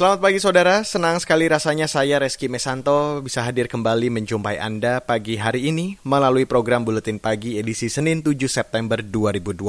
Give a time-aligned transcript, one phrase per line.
[0.00, 5.36] Selamat pagi saudara, senang sekali rasanya saya Reski Mesanto bisa hadir kembali menjumpai Anda pagi
[5.36, 9.60] hari ini melalui program Buletin Pagi edisi Senin 7 September 2020.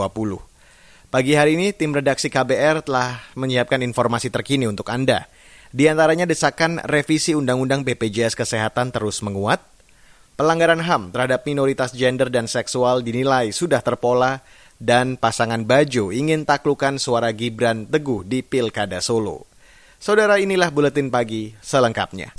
[1.11, 5.27] Pagi hari ini tim redaksi KBR telah menyiapkan informasi terkini untuk Anda.
[5.67, 9.59] Di antaranya desakan revisi Undang-Undang BPJS Kesehatan terus menguat,
[10.39, 14.39] pelanggaran HAM terhadap minoritas gender dan seksual dinilai sudah terpola,
[14.79, 19.50] dan pasangan Bajo ingin taklukan suara Gibran Teguh di Pilkada Solo.
[20.01, 22.33] Saudara inilah Buletin Pagi selengkapnya.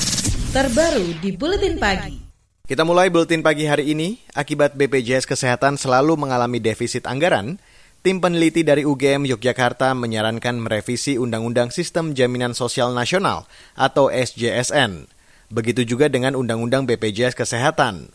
[0.51, 2.19] Terbaru di Buletin Pagi.
[2.67, 7.63] Kita mulai Buletin Pagi hari ini, akibat BPJS Kesehatan selalu mengalami defisit anggaran,
[8.03, 13.47] tim peneliti dari UGM Yogyakarta menyarankan merevisi Undang-Undang Sistem Jaminan Sosial Nasional
[13.79, 15.07] atau SJSN.
[15.55, 18.11] Begitu juga dengan Undang-Undang BPJS Kesehatan.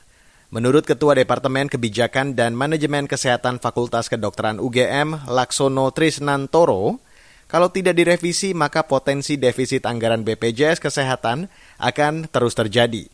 [0.51, 6.99] Menurut Ketua Departemen Kebijakan dan Manajemen Kesehatan Fakultas Kedokteran UGM, Laksono Trisnantoro,
[7.47, 11.47] kalau tidak direvisi, maka potensi defisit anggaran BPJS Kesehatan
[11.79, 13.07] akan terus terjadi.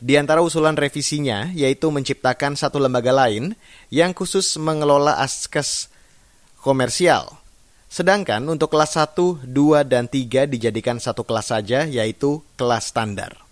[0.00, 3.54] Di antara usulan revisinya, yaitu menciptakan satu lembaga lain
[3.94, 5.86] yang khusus mengelola askes
[6.58, 7.38] komersial.
[7.86, 13.49] Sedangkan untuk kelas 1, 2, dan 3 dijadikan satu kelas saja, yaitu kelas standar.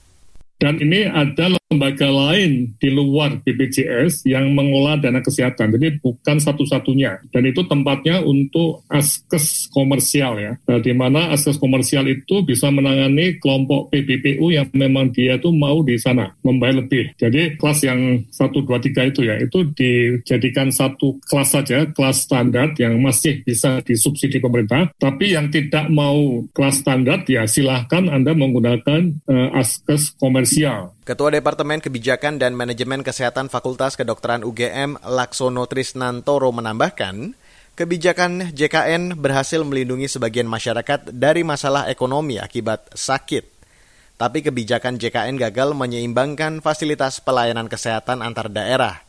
[0.58, 5.76] Dan ini ada lembaga lain di luar BPJS yang mengelola dana kesehatan.
[5.76, 7.28] Jadi bukan satu-satunya.
[7.28, 10.52] Dan itu tempatnya untuk askes komersial ya.
[10.64, 15.84] Nah, di mana askes komersial itu bisa menangani kelompok PBPU yang memang dia itu mau
[15.84, 17.12] di sana membayar lebih.
[17.20, 22.72] Jadi kelas yang 1, 2, 3 itu ya, itu dijadikan satu kelas saja, kelas standar
[22.80, 24.88] yang masih bisa disubsidi pemerintah.
[24.96, 30.47] Tapi yang tidak mau kelas standar ya silahkan Anda menggunakan uh, askes komersial.
[31.04, 37.36] Ketua Departemen Kebijakan dan Manajemen Kesehatan Fakultas Kedokteran UGM Laksono Trisnantoro menambahkan,
[37.76, 43.44] kebijakan JKN berhasil melindungi sebagian masyarakat dari masalah ekonomi akibat sakit.
[44.16, 49.04] Tapi kebijakan JKN gagal menyeimbangkan fasilitas pelayanan kesehatan antar daerah.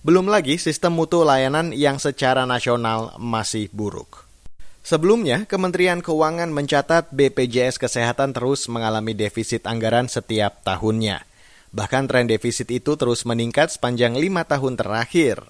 [0.00, 4.24] Belum lagi sistem mutu layanan yang secara nasional masih buruk.
[4.84, 11.24] Sebelumnya, Kementerian Keuangan mencatat BPJS Kesehatan terus mengalami defisit anggaran setiap tahunnya.
[11.72, 15.40] Bahkan tren defisit itu terus meningkat sepanjang lima tahun terakhir.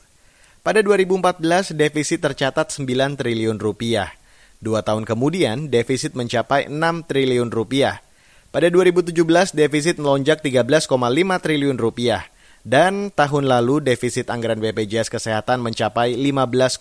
[0.63, 4.15] Pada 2014, defisit tercatat 9 triliun rupiah.
[4.63, 6.79] Dua tahun kemudian, defisit mencapai 6
[7.11, 8.07] triliun rupiah.
[8.55, 10.95] Pada 2017, defisit melonjak 13,5
[11.43, 12.23] triliun rupiah.
[12.63, 16.79] Dan tahun lalu, defisit anggaran BPJS Kesehatan mencapai 15,5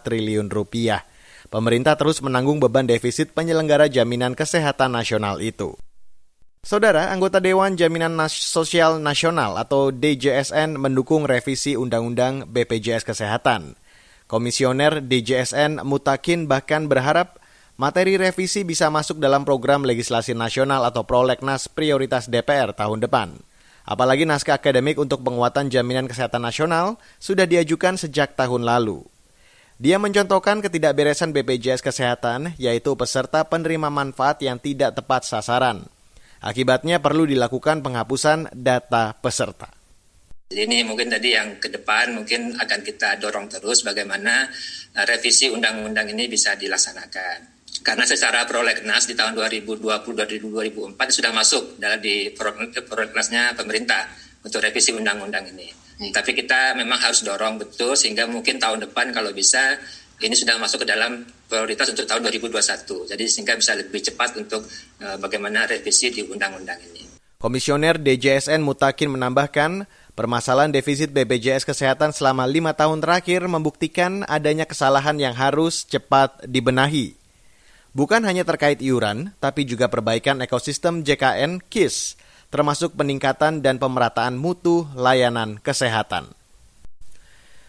[0.00, 1.04] triliun rupiah.
[1.54, 5.78] Pemerintah terus menanggung beban defisit penyelenggara jaminan kesehatan nasional itu.
[6.66, 13.78] Saudara, anggota Dewan Jaminan Nas Sosial Nasional atau DJSN mendukung revisi Undang-Undang BPJS Kesehatan.
[14.26, 17.38] Komisioner DJSN Mutakin bahkan berharap
[17.78, 23.38] materi revisi bisa masuk dalam program legislasi nasional atau prolegnas prioritas DPR tahun depan.
[23.86, 29.13] Apalagi naskah akademik untuk penguatan jaminan kesehatan nasional sudah diajukan sejak tahun lalu.
[29.84, 35.84] Dia mencontohkan ketidakberesan BPJS Kesehatan, yaitu peserta penerima manfaat yang tidak tepat sasaran.
[36.40, 39.68] Akibatnya perlu dilakukan penghapusan data peserta.
[40.48, 44.48] Ini mungkin tadi yang ke depan mungkin akan kita dorong terus bagaimana
[44.96, 47.68] uh, revisi undang-undang ini bisa dilaksanakan.
[47.84, 54.08] Karena secara prolegnas di tahun 2020-2004 sudah masuk dalam di prolegnasnya pemerintah
[54.44, 55.72] untuk revisi undang-undang ini.
[55.72, 56.12] Hmm.
[56.12, 59.80] Tapi kita memang harus dorong betul sehingga mungkin tahun depan kalau bisa
[60.22, 63.10] ini sudah masuk ke dalam prioritas untuk tahun 2021.
[63.10, 64.62] Jadi sehingga bisa lebih cepat untuk
[65.02, 67.02] uh, bagaimana revisi di undang-undang ini.
[67.44, 69.84] Komisioner DJSN Mutakin menambahkan,
[70.16, 77.12] permasalahan defisit BPJS Kesehatan selama lima tahun terakhir membuktikan adanya kesalahan yang harus cepat dibenahi.
[77.92, 82.16] Bukan hanya terkait iuran, tapi juga perbaikan ekosistem JKN KIS,
[82.54, 86.30] termasuk peningkatan dan pemerataan mutu layanan kesehatan.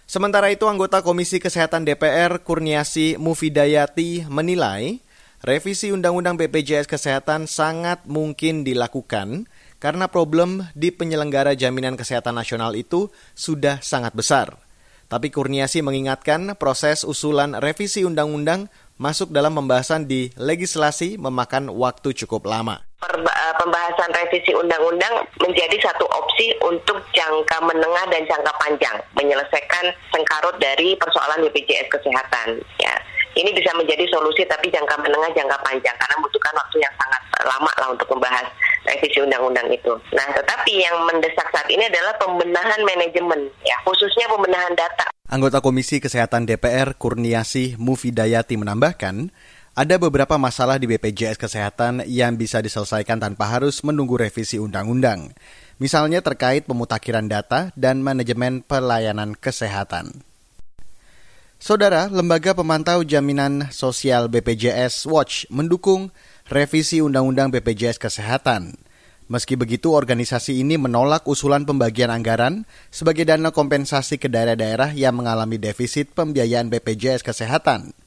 [0.06, 5.02] Sementara itu, anggota Komisi Kesehatan DPR Kurniasi Mufidayati menilai
[5.42, 9.50] revisi Undang-Undang BPJS Kesehatan sangat mungkin dilakukan
[9.82, 14.54] karena problem di penyelenggara jaminan kesehatan nasional itu sudah sangat besar.
[15.10, 18.70] Tapi Kurniasi mengingatkan proses usulan revisi undang-undang
[19.02, 22.85] masuk dalam pembahasan di legislasi memakan waktu cukup lama.
[23.04, 30.56] Eh, pembahasan revisi undang-undang menjadi satu opsi untuk jangka menengah dan jangka panjang menyelesaikan sengkarut
[30.58, 32.96] dari persoalan BPJS kesehatan ya
[33.36, 37.72] ini bisa menjadi solusi tapi jangka menengah jangka panjang karena membutuhkan waktu yang sangat lama
[37.78, 38.48] lah untuk membahas
[38.88, 39.94] revisi undang-undang itu.
[40.16, 45.12] Nah, tetapi yang mendesak saat ini adalah pembenahan manajemen, ya khususnya pembenahan data.
[45.26, 49.34] Anggota Komisi Kesehatan DPR Kurniasih Mufidayati menambahkan,
[49.76, 55.36] ada beberapa masalah di BPJS Kesehatan yang bisa diselesaikan tanpa harus menunggu revisi undang-undang.
[55.84, 60.24] Misalnya terkait pemutakhiran data dan manajemen pelayanan kesehatan.
[61.60, 66.08] Saudara, Lembaga Pemantau Jaminan Sosial BPJS Watch mendukung
[66.48, 68.80] revisi Undang-Undang BPJS Kesehatan.
[69.28, 72.64] Meski begitu, organisasi ini menolak usulan pembagian anggaran
[72.94, 78.05] sebagai dana kompensasi ke daerah-daerah yang mengalami defisit pembiayaan BPJS Kesehatan.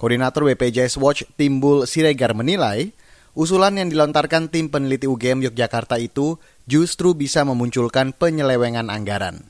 [0.00, 2.88] Koordinator BPJS Watch Timbul Siregar menilai,
[3.36, 9.44] usulan yang dilontarkan tim peneliti UGM Yogyakarta itu justru bisa memunculkan penyelewengan anggaran.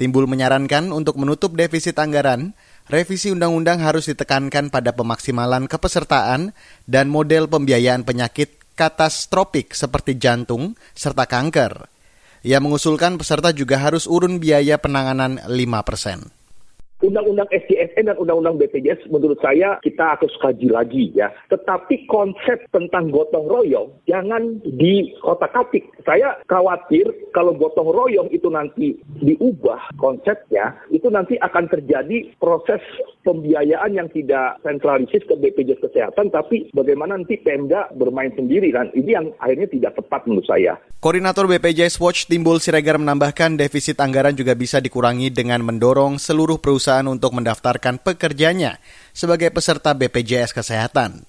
[0.00, 2.56] Timbul menyarankan untuk menutup defisit anggaran,
[2.88, 6.56] revisi undang-undang harus ditekankan pada pemaksimalan kepesertaan
[6.88, 11.84] dan model pembiayaan penyakit katastrofik seperti jantung serta kanker.
[12.48, 15.52] Ia mengusulkan peserta juga harus urun biaya penanganan 5
[15.84, 16.39] persen.
[17.00, 21.32] Undang-undang SDSN dan Undang-undang BPJS menurut saya kita harus kaji lagi ya.
[21.48, 25.88] Tetapi konsep tentang gotong royong jangan di kotak atik.
[26.04, 32.80] Saya khawatir kalau gotong royong itu nanti diubah konsepnya, itu nanti akan terjadi proses
[33.22, 39.10] pembiayaan yang tidak sentralisis ke BPJS Kesehatan, tapi bagaimana nanti Pemda bermain sendiri dan ini
[39.12, 40.76] yang akhirnya tidak tepat menurut saya.
[41.00, 47.06] Koordinator BPJS Watch Timbul Siregar menambahkan defisit anggaran juga bisa dikurangi dengan mendorong seluruh perusahaan
[47.08, 48.80] untuk mendaftarkan pekerjanya
[49.12, 51.24] sebagai peserta BPJS Kesehatan.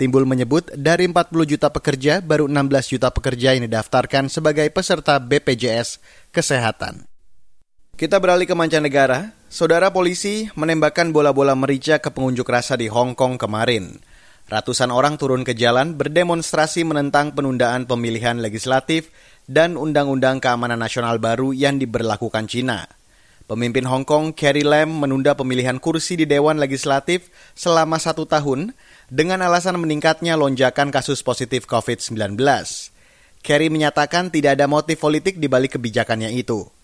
[0.00, 6.02] Timbul menyebut dari 40 juta pekerja, baru 16 juta pekerja yang didaftarkan sebagai peserta BPJS
[6.34, 7.11] Kesehatan.
[8.02, 9.30] Kita beralih ke mancanegara.
[9.46, 14.02] Saudara polisi menembakkan bola-bola merica ke pengunjuk rasa di Hong Kong kemarin.
[14.50, 19.14] Ratusan orang turun ke jalan berdemonstrasi menentang penundaan pemilihan legislatif
[19.46, 22.90] dan undang-undang keamanan nasional baru yang diberlakukan Cina.
[23.46, 28.74] Pemimpin Hong Kong Carrie Lam menunda pemilihan kursi di Dewan Legislatif selama satu tahun
[29.14, 32.18] dengan alasan meningkatnya lonjakan kasus positif COVID-19.
[33.46, 36.81] Carrie menyatakan tidak ada motif politik di balik kebijakannya itu.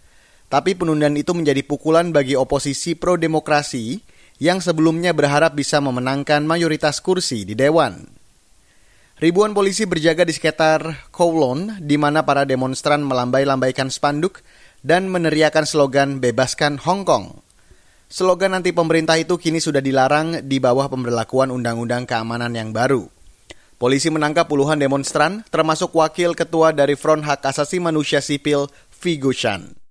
[0.49, 4.00] Tapi penundaan itu menjadi pukulan bagi oposisi pro-demokrasi
[4.41, 8.09] yang sebelumnya berharap bisa memenangkan mayoritas kursi di Dewan.
[9.19, 14.47] Ribuan polisi berjaga di sekitar Kowloon, di mana para demonstran melambai-lambaikan spanduk
[14.87, 17.43] dan meneriakan slogan Bebaskan Hong Kong.
[18.09, 23.11] Slogan anti pemerintah itu kini sudah dilarang di bawah pemberlakuan Undang-Undang Keamanan yang baru.
[23.77, 29.88] Polisi menangkap puluhan demonstran, termasuk wakil ketua dari Front Hak Asasi Manusia Sipil, Figu Shan.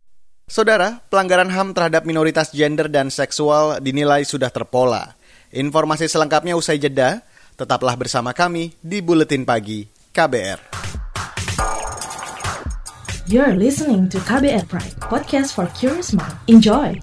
[0.48, 5.20] Saudara, pelanggaran HAM terhadap minoritas gender dan seksual dinilai sudah terpola.
[5.52, 7.20] Informasi selengkapnya usai jeda,
[7.60, 9.84] tetaplah bersama kami di Buletin Pagi
[10.16, 10.60] KBR.
[13.28, 16.40] You're listening to KBR Pride, podcast for curious mind.
[16.48, 16.96] Enjoy!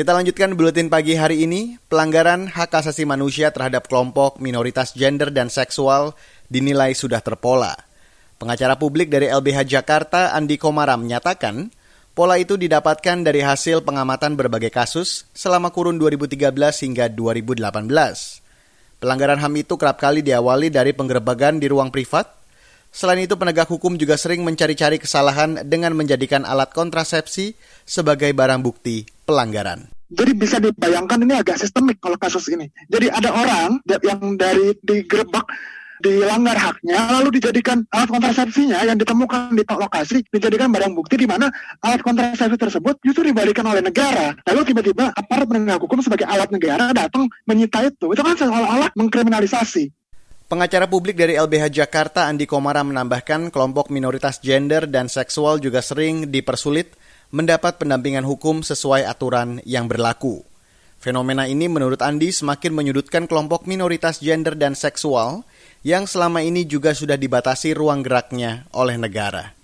[0.00, 1.76] Kita lanjutkan buletin pagi hari ini.
[1.92, 6.16] Pelanggaran hak asasi manusia terhadap kelompok minoritas gender dan seksual
[6.48, 7.76] dinilai sudah terpola.
[8.40, 11.68] Pengacara publik dari LBH Jakarta, Andi Komara, menyatakan
[12.16, 16.48] pola itu didapatkan dari hasil pengamatan berbagai kasus selama kurun 2013
[16.80, 19.04] hingga 2018.
[19.04, 22.39] Pelanggaran HAM itu kerap kali diawali dari penggerebegan di ruang privat.
[22.90, 27.54] Selain itu, penegak hukum juga sering mencari-cari kesalahan dengan menjadikan alat kontrasepsi
[27.86, 29.86] sebagai barang bukti pelanggaran.
[30.10, 32.66] Jadi bisa dibayangkan ini agak sistemik kalau kasus ini.
[32.90, 35.46] Jadi ada orang yang dari digerebek
[36.00, 41.52] dilanggar haknya lalu dijadikan alat kontrasepsinya yang ditemukan di lokasi dijadikan barang bukti di mana
[41.84, 46.88] alat kontrasepsi tersebut justru dibalikan oleh negara lalu tiba-tiba aparat penegak hukum sebagai alat negara
[46.96, 49.92] datang menyita itu itu kan seolah-olah mengkriminalisasi
[50.50, 56.26] Pengacara publik dari LBH Jakarta Andi Komara menambahkan kelompok minoritas gender dan seksual juga sering
[56.26, 56.90] dipersulit
[57.30, 60.42] mendapat pendampingan hukum sesuai aturan yang berlaku.
[60.98, 65.46] Fenomena ini menurut Andi semakin menyudutkan kelompok minoritas gender dan seksual
[65.86, 69.54] yang selama ini juga sudah dibatasi ruang geraknya oleh negara.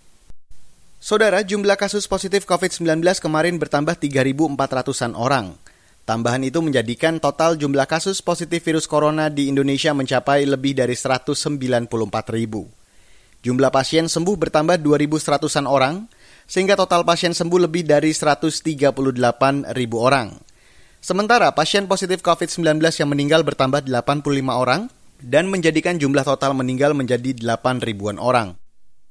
[1.02, 5.58] Saudara, jumlah kasus positif COVID-19 kemarin bertambah 3.400-an orang.
[6.06, 11.90] Tambahan itu menjadikan total jumlah kasus positif virus corona di Indonesia mencapai lebih dari 194
[12.30, 12.70] ribu.
[13.42, 16.06] Jumlah pasien sembuh bertambah 2.100-an orang,
[16.46, 18.94] sehingga total pasien sembuh lebih dari 138
[19.74, 20.30] ribu orang.
[21.02, 24.86] Sementara pasien positif COVID-19 yang meninggal bertambah 85 orang
[25.18, 28.54] dan menjadikan jumlah total meninggal menjadi 8 ribuan orang.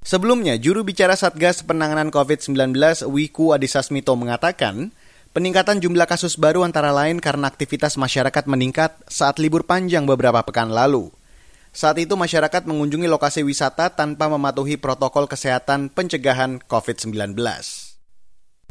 [0.06, 2.72] Sebelumnya, juru bicara Satgas Penanganan COVID-19
[3.12, 4.96] Wiku Adhisa mengatakan,
[5.36, 10.72] Peningkatan jumlah kasus baru antara lain karena aktivitas masyarakat meningkat saat libur panjang beberapa pekan
[10.72, 11.12] lalu.
[11.76, 17.36] Saat itu masyarakat mengunjungi lokasi wisata tanpa mematuhi protokol kesehatan pencegahan COVID-19.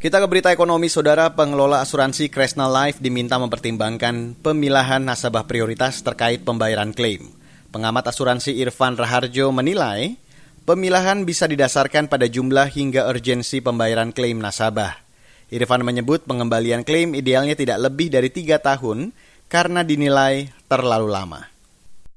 [0.00, 6.48] Kita ke berita ekonomi, saudara pengelola asuransi Kresna Life diminta mempertimbangkan pemilahan nasabah prioritas terkait
[6.48, 7.28] pembayaran klaim.
[7.76, 10.16] Pengamat asuransi Irfan Raharjo menilai,
[10.64, 15.03] pemilahan bisa didasarkan pada jumlah hingga urgensi pembayaran klaim nasabah.
[15.52, 19.12] Irfan menyebut pengembalian klaim idealnya tidak lebih dari tiga tahun
[19.48, 21.40] karena dinilai terlalu lama.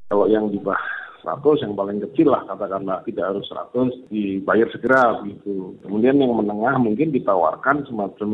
[0.07, 0.96] Kalau yang di bawah
[1.27, 5.75] 100 yang paling kecil lah katakanlah tidak harus 100 dibayar segera gitu.
[5.83, 8.29] Kemudian yang menengah mungkin ditawarkan semacam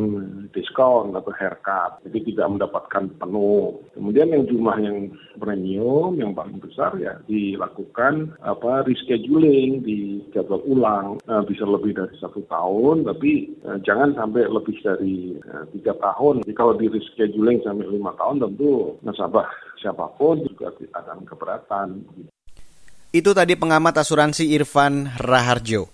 [0.53, 3.81] diskon atau haircut, jadi tidak mendapatkan penuh.
[3.97, 4.97] Kemudian yang jumlah yang
[5.41, 12.13] premium yang paling besar ya dilakukan apa rescheduling di jadwal ulang nah, bisa lebih dari
[12.21, 16.45] satu tahun tapi eh, jangan sampai lebih dari eh, tiga tahun.
[16.45, 19.49] Jadi kalau di rescheduling sampai lima tahun tentu nasabah
[19.81, 21.87] siapa pun juga akan keberatan.
[23.13, 25.85] Itu tadi pengamat asuransi Irfan Raharjo.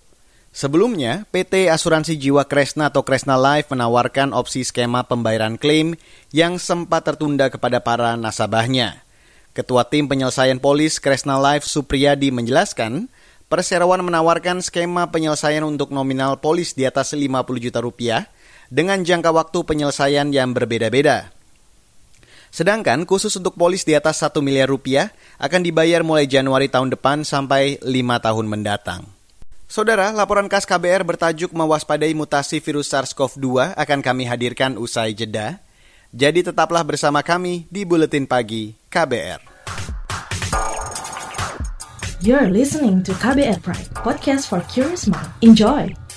[0.56, 6.00] Sebelumnya, PT Asuransi Jiwa Kresna atau Kresna Life menawarkan opsi skema pembayaran klaim
[6.32, 9.04] yang sempat tertunda kepada para nasabahnya.
[9.52, 13.12] Ketua Tim Penyelesaian Polis Kresna Life Supriyadi menjelaskan,
[13.52, 18.32] perseroan menawarkan skema penyelesaian untuk nominal polis di atas 50 juta rupiah
[18.72, 21.28] dengan jangka waktu penyelesaian yang berbeda-beda.
[22.50, 27.22] Sedangkan khusus untuk polis di atas 1 miliar rupiah akan dibayar mulai Januari tahun depan
[27.22, 29.06] sampai 5 tahun mendatang.
[29.70, 35.62] Saudara, laporan khas KBR bertajuk mewaspadai mutasi virus SARS-CoV-2 akan kami hadirkan usai jeda.
[36.10, 39.46] Jadi tetaplah bersama kami di Buletin Pagi KBR.
[42.18, 45.30] You're listening to KBR Pride, podcast for curious mind.
[45.40, 46.09] Enjoy!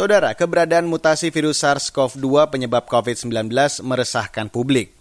[0.00, 3.52] Saudara, keberadaan mutasi virus SARS-CoV-2 penyebab COVID-19
[3.84, 4.96] meresahkan publik.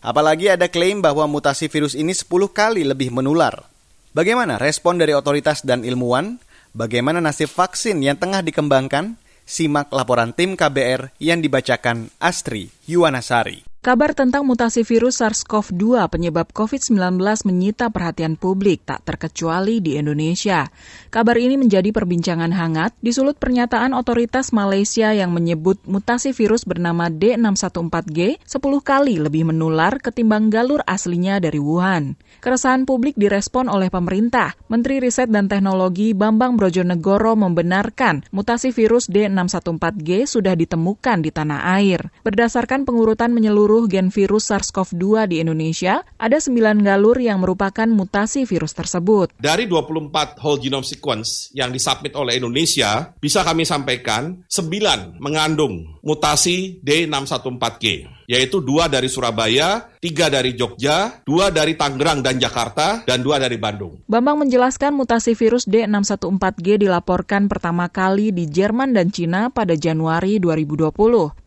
[0.00, 3.68] Apalagi ada klaim bahwa mutasi virus ini 10 kali lebih menular.
[4.16, 6.40] Bagaimana respon dari otoritas dan ilmuwan?
[6.72, 9.20] Bagaimana nasib vaksin yang tengah dikembangkan?
[9.44, 13.67] Simak laporan tim KBR yang dibacakan Astri Yuwanasari.
[13.78, 16.98] Kabar tentang mutasi virus SARS-CoV-2 penyebab COVID-19
[17.46, 20.66] menyita perhatian publik, tak terkecuali di Indonesia.
[21.14, 28.42] Kabar ini menjadi perbincangan hangat disulut pernyataan otoritas Malaysia yang menyebut mutasi virus bernama D614G
[28.42, 28.50] 10
[28.82, 32.18] kali lebih menular ketimbang galur aslinya dari Wuhan.
[32.42, 34.58] Keresahan publik direspon oleh pemerintah.
[34.66, 42.10] Menteri Riset dan Teknologi Bambang Brojonegoro membenarkan mutasi virus D614G sudah ditemukan di tanah air.
[42.26, 48.74] Berdasarkan pengurutan menyeluruh gen virus SARS-CoV-2 di Indonesia, ada 9 galur yang merupakan mutasi virus
[48.74, 49.30] tersebut.
[49.38, 56.82] Dari 24 whole genome sequence yang disubmit oleh Indonesia, bisa kami sampaikan 9 mengandung mutasi
[56.82, 63.40] D614G yaitu dua dari Surabaya, tiga dari Jogja, dua dari Tangerang dan Jakarta, dan dua
[63.40, 64.04] dari Bandung.
[64.04, 70.92] Bambang menjelaskan mutasi virus D614G dilaporkan pertama kali di Jerman dan Cina pada Januari 2020.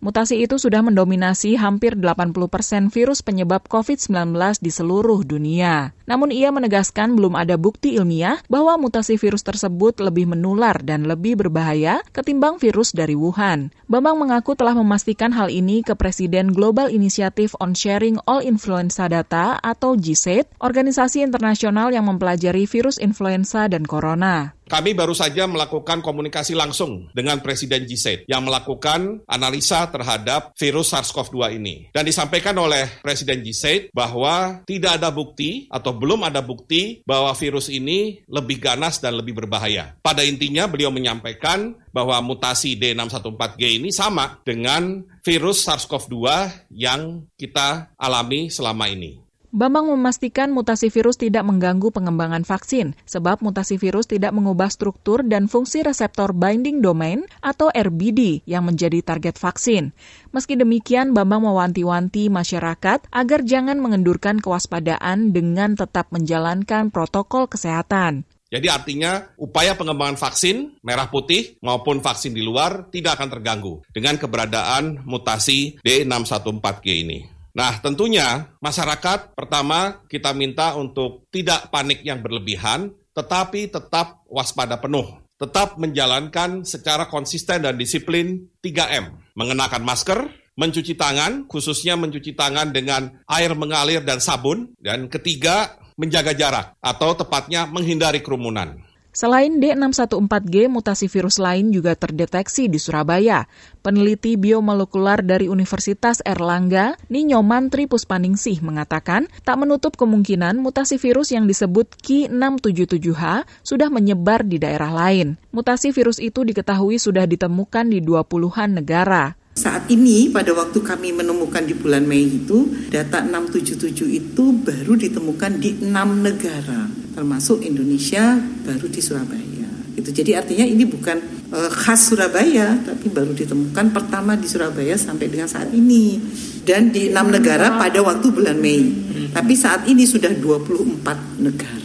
[0.01, 5.93] Mutasi itu sudah mendominasi hampir 80 persen virus penyebab COVID-19 di seluruh dunia.
[6.11, 11.39] Namun ia menegaskan belum ada bukti ilmiah bahwa mutasi virus tersebut lebih menular dan lebih
[11.39, 13.71] berbahaya ketimbang virus dari Wuhan.
[13.87, 19.55] Bambang mengaku telah memastikan hal ini ke Presiden Global Initiative on Sharing All Influenza Data
[19.63, 24.51] atau GSAID, organisasi internasional yang mempelajari virus influenza dan corona.
[24.71, 31.59] Kami baru saja melakukan komunikasi langsung dengan Presiden G7 yang melakukan analisa terhadap virus SARS-CoV-2
[31.59, 31.91] ini.
[31.91, 37.67] Dan disampaikan oleh Presiden G7 bahwa tidak ada bukti atau belum ada bukti bahwa virus
[37.67, 39.99] ini lebih ganas dan lebih berbahaya.
[39.99, 46.23] Pada intinya beliau menyampaikan bahwa mutasi D614G ini sama dengan virus SARS-CoV-2
[46.71, 49.19] yang kita alami selama ini.
[49.51, 55.51] Bambang memastikan mutasi virus tidak mengganggu pengembangan vaksin, sebab mutasi virus tidak mengubah struktur dan
[55.51, 59.91] fungsi reseptor binding domain atau RBD yang menjadi target vaksin.
[60.31, 68.23] Meski demikian, Bambang mewanti-wanti masyarakat agar jangan mengendurkan kewaspadaan dengan tetap menjalankan protokol kesehatan.
[68.47, 74.15] Jadi artinya upaya pengembangan vaksin merah putih maupun vaksin di luar tidak akan terganggu dengan
[74.15, 77.40] keberadaan mutasi D614G ini.
[77.51, 85.19] Nah, tentunya masyarakat pertama kita minta untuk tidak panik yang berlebihan, tetapi tetap waspada penuh.
[85.35, 89.35] Tetap menjalankan secara konsisten dan disiplin 3M.
[89.35, 90.19] Mengenakan masker,
[90.53, 94.71] mencuci tangan, khususnya mencuci tangan dengan air mengalir dan sabun.
[94.77, 98.79] Dan ketiga, menjaga jarak atau tepatnya menghindari kerumunan.
[99.11, 103.43] Selain D614G, mutasi virus lain juga terdeteksi di Surabaya.
[103.83, 111.43] Peneliti biomolekular dari Universitas Erlangga, Ninyo Mantri Puspaningsih mengatakan, tak menutup kemungkinan mutasi virus yang
[111.43, 115.35] disebut Ki677H sudah menyebar di daerah lain.
[115.51, 119.40] Mutasi virus itu diketahui sudah ditemukan di 20-an negara.
[119.51, 125.59] Saat ini pada waktu kami menemukan di bulan Mei itu data 677 itu baru ditemukan
[125.59, 129.69] di enam negara termasuk Indonesia baru di Surabaya.
[129.91, 131.19] Itu jadi artinya ini bukan
[131.51, 136.15] uh, khas Surabaya tapi baru ditemukan pertama di Surabaya sampai dengan saat ini
[136.63, 138.87] dan di enam negara pada waktu bulan Mei.
[139.35, 141.80] Tapi saat ini sudah 24 negara.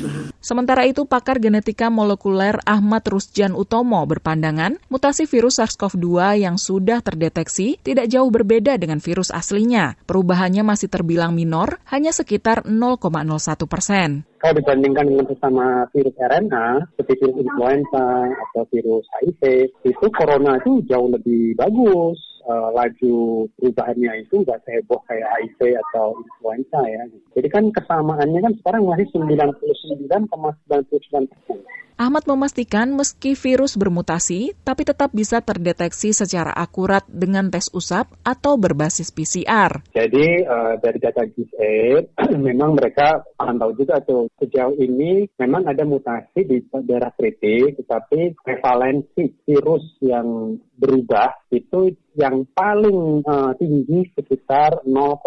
[0.46, 7.82] Sementara itu, pakar genetika molekuler Ahmad Rusjan Utomo berpandangan mutasi virus SARS-CoV-2 yang sudah terdeteksi
[7.82, 9.98] tidak jauh berbeda dengan virus aslinya.
[10.06, 14.22] Perubahannya masih terbilang minor, hanya sekitar 0,01 persen.
[14.38, 19.42] Kalau dibandingkan dengan sesama virus RNA, seperti virus influenza atau virus HIV,
[19.82, 26.14] itu corona itu jauh lebih bagus uh, laju perubahannya itu nggak seheboh kayak HIV atau
[26.22, 27.02] influenza ya.
[27.34, 31.58] Jadi kan kesamaannya kan sekarang masih 99,99 persen.
[31.96, 38.60] Ahmad memastikan meski virus bermutasi, tapi tetap bisa terdeteksi secara akurat dengan tes usap atau
[38.60, 39.80] berbasis PCR.
[39.96, 42.12] Jadi uh, dari data GISAID,
[42.52, 48.44] memang mereka akan tahu juga tuh sejauh ini memang ada mutasi di daerah kritik, tetapi
[48.44, 55.24] prevalensi virus yang berubah itu yang paling uh, tinggi sekitar 0,01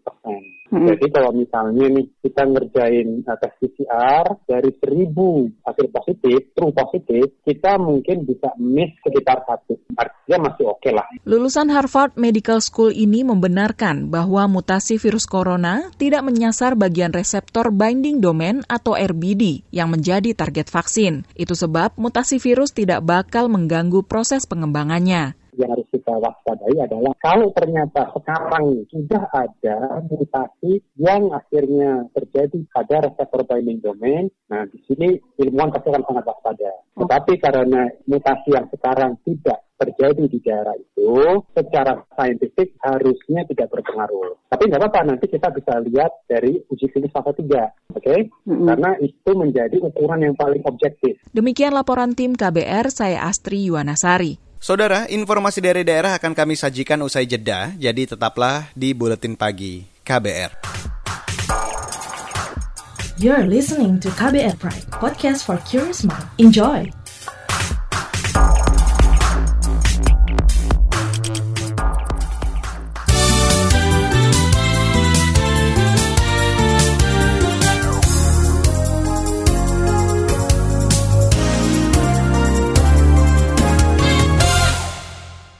[0.00, 0.40] persen.
[0.66, 0.86] Hmm.
[0.90, 7.24] Jadi kalau misalnya nih kita ngerjain uh, tes PCR dari seribu hasil positif, true positif,
[7.46, 9.78] kita mungkin bisa miss sekitar satu.
[9.94, 11.06] Artinya masih oke okay lah.
[11.22, 18.18] Lulusan Harvard Medical School ini membenarkan bahwa mutasi virus corona tidak menyasar bagian reseptor binding
[18.18, 21.22] domain atau RBD yang menjadi target vaksin.
[21.38, 27.48] Itu sebab mutasi virus tidak bakal mengganggu proses pengembangannya yang harus kita waspadai adalah kalau
[27.52, 35.16] ternyata sekarang sudah ada mutasi yang akhirnya terjadi pada reseptor binding domain, nah di sini
[35.40, 36.72] ilmuwan pasti akan sangat waspada.
[36.96, 37.04] Oh.
[37.04, 44.40] Tetapi karena mutasi yang sekarang tidak terjadi di daerah itu secara saintifik harusnya tidak berpengaruh.
[44.48, 48.00] Tapi nggak apa-apa, nanti kita bisa lihat dari uji klinis fase 3, oke?
[48.00, 48.18] Okay?
[48.48, 48.66] Mm-hmm.
[48.72, 51.20] Karena itu menjadi ukuran yang paling objektif.
[51.36, 54.45] Demikian laporan tim KBR, saya Astri Yuwanasari.
[54.66, 60.58] Saudara, informasi dari daerah akan kami sajikan usai jeda, jadi tetaplah di Buletin Pagi KBR.
[63.22, 66.26] You're listening to KBR Pride, podcast for curious mind.
[66.42, 66.90] Enjoy!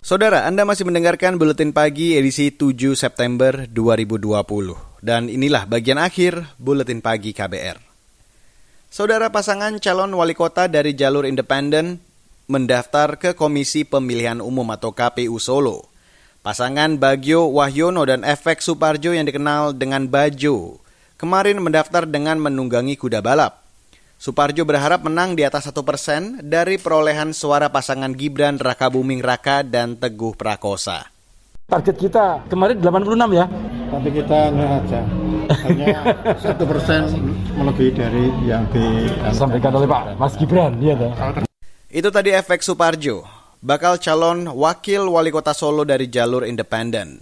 [0.06, 5.02] Saudara, Anda masih mendengarkan Buletin Pagi edisi 7 September 2020.
[5.02, 7.74] Dan inilah bagian akhir Buletin Pagi KBR.
[8.86, 11.98] Saudara pasangan calon wali kota dari jalur independen
[12.46, 15.90] mendaftar ke Komisi Pemilihan Umum atau KPU Solo.
[16.46, 20.78] Pasangan Bagio Wahyono dan Efek Suparjo yang dikenal dengan Bajo
[21.18, 23.65] kemarin mendaftar dengan menunggangi kuda balap.
[24.16, 29.60] Suparjo berharap menang di atas satu persen dari perolehan suara pasangan Gibran Raka Buming Raka
[29.60, 31.12] dan Teguh Prakosa.
[31.68, 33.44] Target kita kemarin 86 ya.
[33.92, 35.00] Tapi kita nggak aja.
[35.68, 35.98] Hanya
[36.48, 37.12] satu persen
[37.60, 40.80] melebihi dari yang disampaikan oleh Pak Mas Gibran.
[40.80, 40.96] Ya,
[41.92, 43.20] Itu tadi efek Suparjo,
[43.60, 47.20] bakal calon wakil wali kota Solo dari jalur independen.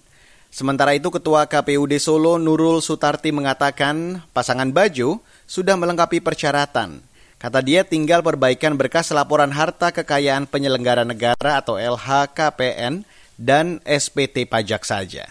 [0.55, 5.19] Sementara itu Ketua KPUD Solo Nurul Sutarti mengatakan pasangan Bajo
[5.51, 7.03] sudah melengkapi persyaratan.
[7.43, 13.03] Kata dia tinggal perbaikan berkas laporan harta kekayaan penyelenggara negara atau LHKPN
[13.35, 15.27] dan SPT pajak saja.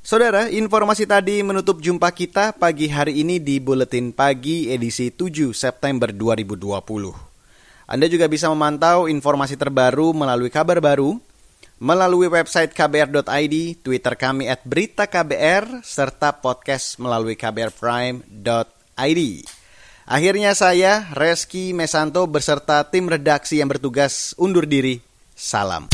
[0.00, 6.08] Saudara, informasi tadi menutup jumpa kita pagi hari ini di Buletin Pagi edisi 7 September
[6.08, 6.56] 2020.
[7.84, 11.20] Anda juga bisa memantau informasi terbaru melalui kabar baru,
[11.76, 19.20] melalui website kbr.id, Twitter kami at berita KBR, serta podcast melalui kbrprime.id.
[20.06, 25.02] Akhirnya saya, Reski Mesanto, beserta tim redaksi yang bertugas undur diri.
[25.34, 25.90] Salam.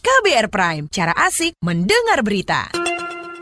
[0.00, 2.87] KBR Prime, cara asik mendengar berita.